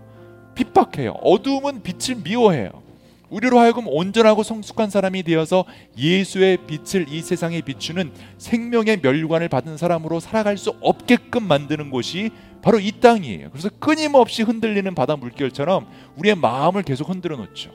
[0.53, 1.13] 핍박해요.
[1.23, 2.84] 어둠은 빛을 미워해요.
[3.29, 5.65] 우리로 하여금 온전하고 성숙한 사람이 되어서
[5.97, 12.79] 예수의 빛을 이 세상에 비추는 생명의 멸관을 받은 사람으로 살아갈 수 없게끔 만드는 곳이 바로
[12.79, 13.49] 이 땅이에요.
[13.51, 17.71] 그래서 끊임없이 흔들리는 바다 물결처럼 우리의 마음을 계속 흔들어 놓죠.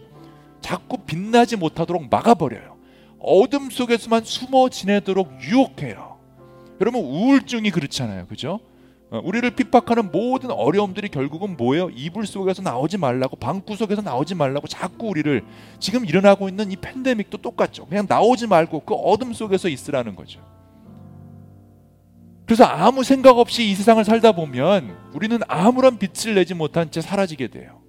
[0.60, 2.76] 자꾸 빛나지 못하도록 막아버려요.
[3.18, 6.18] 어둠 속에서만 숨어 지내도록 유혹해요.
[6.80, 8.26] 여러분 우울증이 그렇잖아요.
[8.26, 8.60] 그죠?
[9.10, 11.90] 어, 우리를 핍박하는 모든 어려움들이 결국은 뭐예요?
[11.90, 15.42] 이불 속에서 나오지 말라고 방구 속에서 나오지 말라고 자꾸 우리를
[15.80, 17.86] 지금 일어나고 있는 이 팬데믹도 똑같죠.
[17.86, 20.40] 그냥 나오지 말고 그 어둠 속에서 있으라는 거죠.
[22.46, 27.48] 그래서 아무 생각 없이 이 세상을 살다 보면 우리는 아무런 빛을 내지 못한 채 사라지게
[27.48, 27.80] 돼요.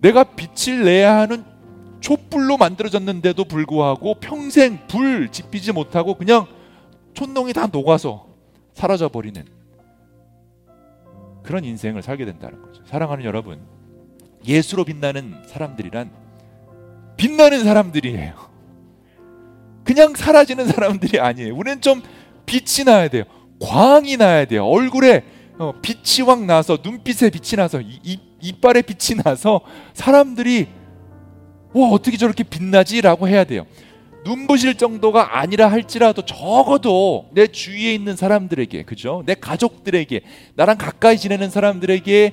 [0.00, 1.44] 내가 빛을 내야 하는
[2.00, 6.46] 촛불로 만들어졌는데도 불구하고 평생 불 지피지 못하고 그냥
[7.14, 8.26] 촌농이 다 녹아서
[8.74, 9.61] 사라져 버리는
[11.42, 12.82] 그런 인생을 살게 된다는 거죠.
[12.86, 13.60] 사랑하는 여러분,
[14.46, 16.10] 예수로 빛나는 사람들이란
[17.16, 18.34] 빛나는 사람들이에요.
[19.84, 21.54] 그냥 사라지는 사람들이 아니에요.
[21.54, 22.02] 우리는 좀
[22.46, 23.24] 빛이 나야 돼요.
[23.60, 24.66] 광이 나야 돼요.
[24.66, 25.24] 얼굴에
[25.58, 29.60] 어, 빛이 확 나서 눈빛에 빛이 나서 이, 이빨에 빛이 나서
[29.94, 30.66] 사람들이
[31.72, 33.66] 와 어떻게 저렇게 빛나지라고 해야 돼요.
[34.24, 39.22] 눈부실 정도가 아니라 할지라도 적어도 내 주위에 있는 사람들에게 그죠?
[39.26, 40.20] 내 가족들에게
[40.54, 42.32] 나랑 가까이 지내는 사람들에게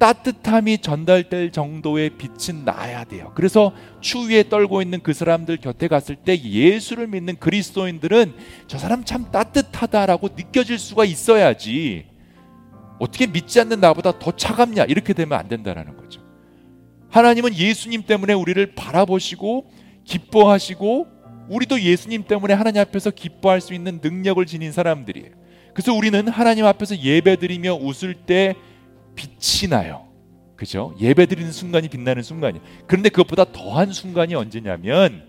[0.00, 3.32] 따뜻함이 전달될 정도의 빛은 나야 돼요.
[3.34, 8.32] 그래서 추위에 떨고 있는 그 사람들 곁에 갔을 때 예수를 믿는 그리스도인들은
[8.66, 12.06] 저 사람 참 따뜻하다라고 느껴질 수가 있어야지.
[12.98, 16.22] 어떻게 믿지 않는 나보다 더 차갑냐 이렇게 되면 안 된다라는 거죠.
[17.10, 19.70] 하나님은 예수님 때문에 우리를 바라보시고
[20.04, 21.19] 기뻐하시고
[21.50, 25.30] 우리도 예수님 때문에 하나님 앞에서 기뻐할 수 있는 능력을 지닌 사람들이에요.
[25.74, 28.54] 그래서 우리는 하나님 앞에서 예배드리며 웃을 때
[29.16, 30.06] 빛이 나요.
[30.54, 30.94] 그죠?
[31.00, 32.64] 예배드리는 순간이 빛나는 순간이에요.
[32.86, 35.24] 그런데 그것보다 더한 순간이 언제냐면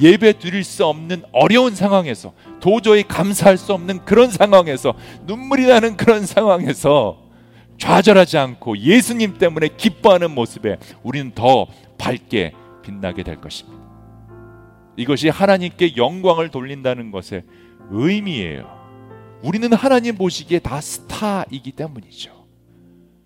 [0.00, 4.94] 예배 드릴 수 없는 어려운 상황에서 도저히 감사할 수 없는 그런 상황에서
[5.26, 7.22] 눈물이 나는 그런 상황에서
[7.78, 11.66] 좌절하지 않고 예수님 때문에 기뻐하는 모습에 우리는 더
[11.98, 13.83] 밝게 빛나게 될 것입니다.
[14.96, 17.42] 이것이 하나님께 영광을 돌린다는 것의
[17.90, 18.84] 의미예요.
[19.42, 22.46] 우리는 하나님 보시기에 다 스타이기 때문이죠.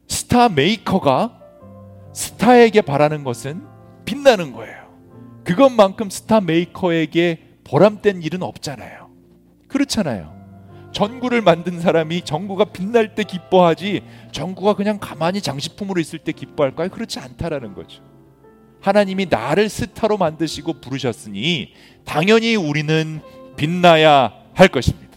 [0.09, 1.39] 스타 메이커가
[2.13, 3.63] 스타에게 바라는 것은
[4.05, 4.89] 빛나는 거예요.
[5.45, 9.11] 그것만큼 스타 메이커에게 보람된 일은 없잖아요.
[9.69, 10.37] 그렇잖아요.
[10.93, 14.03] 전구를 만든 사람이 전구가 빛날 때 기뻐하지
[14.33, 16.89] 전구가 그냥 가만히 장식품으로 있을 때 기뻐할까요?
[16.89, 18.03] 그렇지 않다라는 거죠.
[18.81, 21.73] 하나님이 나를 스타로 만드시고 부르셨으니
[22.05, 23.21] 당연히 우리는
[23.57, 25.09] 빛나야 할 것입니다.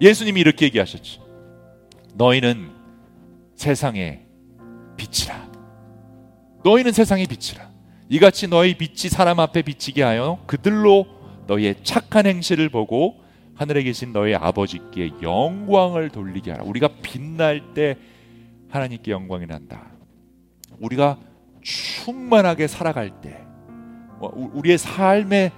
[0.00, 1.22] 예수님이 이렇게 얘기하셨죠.
[2.14, 2.70] 너희는
[3.56, 4.22] 세상의
[4.96, 5.48] 빛이라.
[6.64, 7.68] 너희는 세상의 빛이라.
[8.10, 11.06] 이같이 너희 빛이 사람 앞에 비치게 하여 그들로
[11.46, 13.20] 너희의 착한 행실을 보고
[13.54, 16.64] 하늘에 계신 너희 아버지께 영광을 돌리게 하라.
[16.64, 17.96] 우리가 빛날 때
[18.70, 19.97] 하나님께 영광이 난다.
[20.80, 21.18] 우리가
[21.62, 23.44] 충만하게 살아갈 때,
[24.18, 25.52] 뭐, 우리의 삶의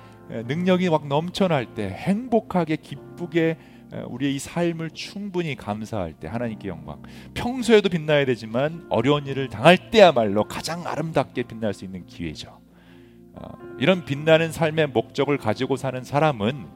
[0.47, 3.57] 능력이 막 넘쳐날 때, 행복하게 기쁘게
[4.09, 7.03] 우리의 이 삶을 충분히 감사할 때 하나님께 영광.
[7.35, 12.61] 평소에도 빛나야 되지만 어려운 일을 당할 때야말로 가장 아름답게 빛날 수 있는 기회죠.
[13.33, 16.67] 어, 이런 빛나는 삶의 목적을 가지고 사는 사람은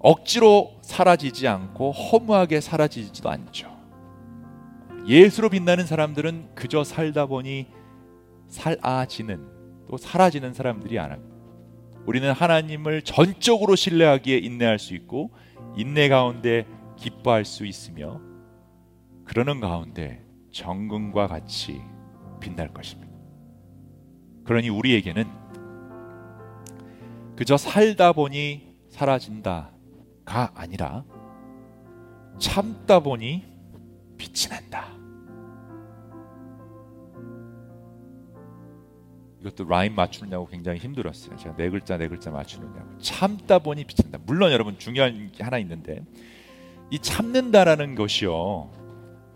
[0.00, 3.77] 억지로 사라지지 않고 허무하게 사라지지도 않죠.
[5.08, 7.66] 예수로 빛나는 사람들은 그저 살다 보니
[8.48, 9.48] 살아지는
[9.88, 11.34] 또 사라지는 사람들이 아닙니다.
[12.04, 15.30] 우리는 하나님을 전적으로 신뢰하기에 인내할 수 있고
[15.76, 16.66] 인내 가운데
[16.96, 18.20] 기뻐할 수 있으며
[19.24, 21.80] 그러는 가운데 정금과 같이
[22.40, 23.12] 빛날 것입니다.
[24.44, 25.24] 그러니 우리에게는
[27.34, 29.70] 그저 살다 보니 사라진다가
[30.54, 31.04] 아니라
[32.38, 33.44] 참다 보니
[34.18, 34.97] 빛이 난다.
[39.40, 41.36] 이것도 라인 맞추느냐고 굉장히 힘들었어요.
[41.36, 44.18] 제가 네 글자 네 글자 맞추느냐고 참다 보니 비친다.
[44.26, 46.02] 물론 여러분 중요한 게 하나 있는데
[46.90, 48.77] 이 참는다라는 것이요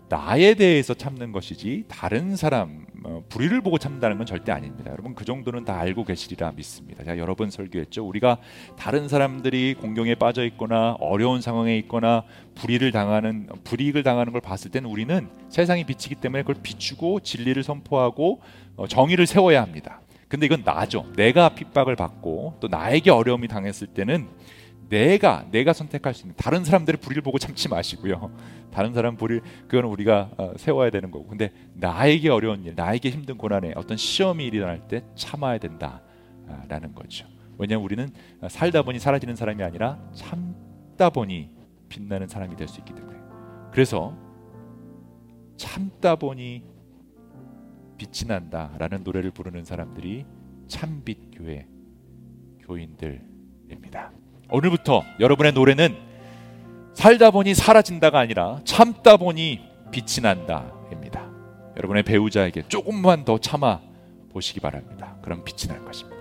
[0.09, 4.89] 나에 대해서 참는 것이지 다른 사람 어, 불의를 보고 참는다는 건 절대 아닙니다.
[4.91, 7.03] 여러분 그 정도는 다 알고 계시리라 믿습니다.
[7.03, 8.05] 제가 여러 번 설교했죠.
[8.05, 8.37] 우리가
[8.77, 12.23] 다른 사람들이 공경에 빠져 있거나 어려운 상황에 있거나
[12.55, 18.41] 불의를 당하는 불이익을 당하는 걸 봤을 때는 우리는 세상이 비치기 때문에 그걸 비추고 진리를 선포하고
[18.77, 20.01] 어, 정의를 세워야 합니다.
[20.29, 21.05] 근데 이건 나죠.
[21.15, 24.27] 내가 핍박을 받고 또 나에게 어려움이 당했을 때는
[24.89, 28.35] 내가 내가 선택할 수 있는 다른 사람들의 불의를 보고 참지 마시고요.
[28.71, 31.27] 다른 사람 불의 그거는 우리가 어, 세워야 되는 거고.
[31.27, 37.27] 근데 나에게 어려운 일, 나에게 힘든 고난에 어떤 시험이 일어날 때 참아야 된다라는 거죠.
[37.57, 38.09] 왜냐하면 우리는
[38.49, 41.49] 살다 보니 사라지는 사람이 아니라 참다 보니
[41.89, 43.19] 빛나는 사람이 될 수 있기 때문에.
[43.71, 44.17] 그래서
[45.57, 46.63] 참다 보니
[47.97, 50.25] 빛이 난다라는 노래를 부르는 사람들이
[50.67, 51.67] 참빛 교회
[52.59, 54.11] 교인들입니다.
[54.49, 55.95] 오늘부터 여러분의 노래는
[56.93, 61.29] 살다 보니 사라진다가 아니라 참다 보니 빛이 난다입니다.
[61.77, 63.81] 여러분의 배우자에게 조금만 더 참아
[64.31, 65.15] 보시기 바랍니다.
[65.21, 66.17] 그럼 빛이 날 것입니다.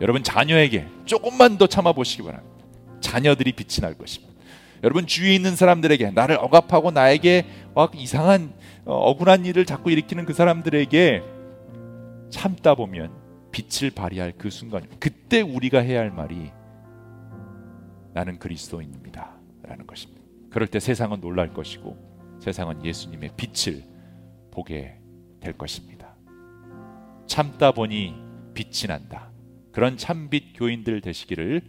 [0.00, 2.64] 여러분 자녀에게 조금만 더 참아 보시기 바랍니다.
[3.00, 4.34] 자녀들이 빛이 날 것입니다.
[4.82, 8.52] 여러분 주위에 있는 사람들에게 나를 억압하고 나에게 막 이상한
[8.84, 11.22] 어, 억울한 일을 자꾸 일으키는 그 사람들에게
[12.30, 13.10] 참다 보면
[13.50, 16.50] 빛을 발휘할 그 순간 그때 우리가 해야 할 말이
[18.14, 19.34] 나는 그리스도인입니다.
[19.64, 20.22] 라는 것입니다.
[20.50, 23.82] 그럴 때 세상은 놀랄 것이고 세상은 예수님의 빛을
[24.50, 24.96] 보게
[25.40, 26.14] 될 것입니다.
[27.26, 28.14] 참다 보니
[28.54, 29.30] 빛이 난다.
[29.72, 31.62] 그런 참빛 교인들 되시기를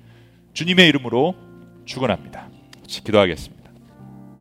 [0.54, 1.36] 주님의 이름으로
[1.86, 2.50] 축원합니다.
[2.88, 3.55] 기도하겠습니다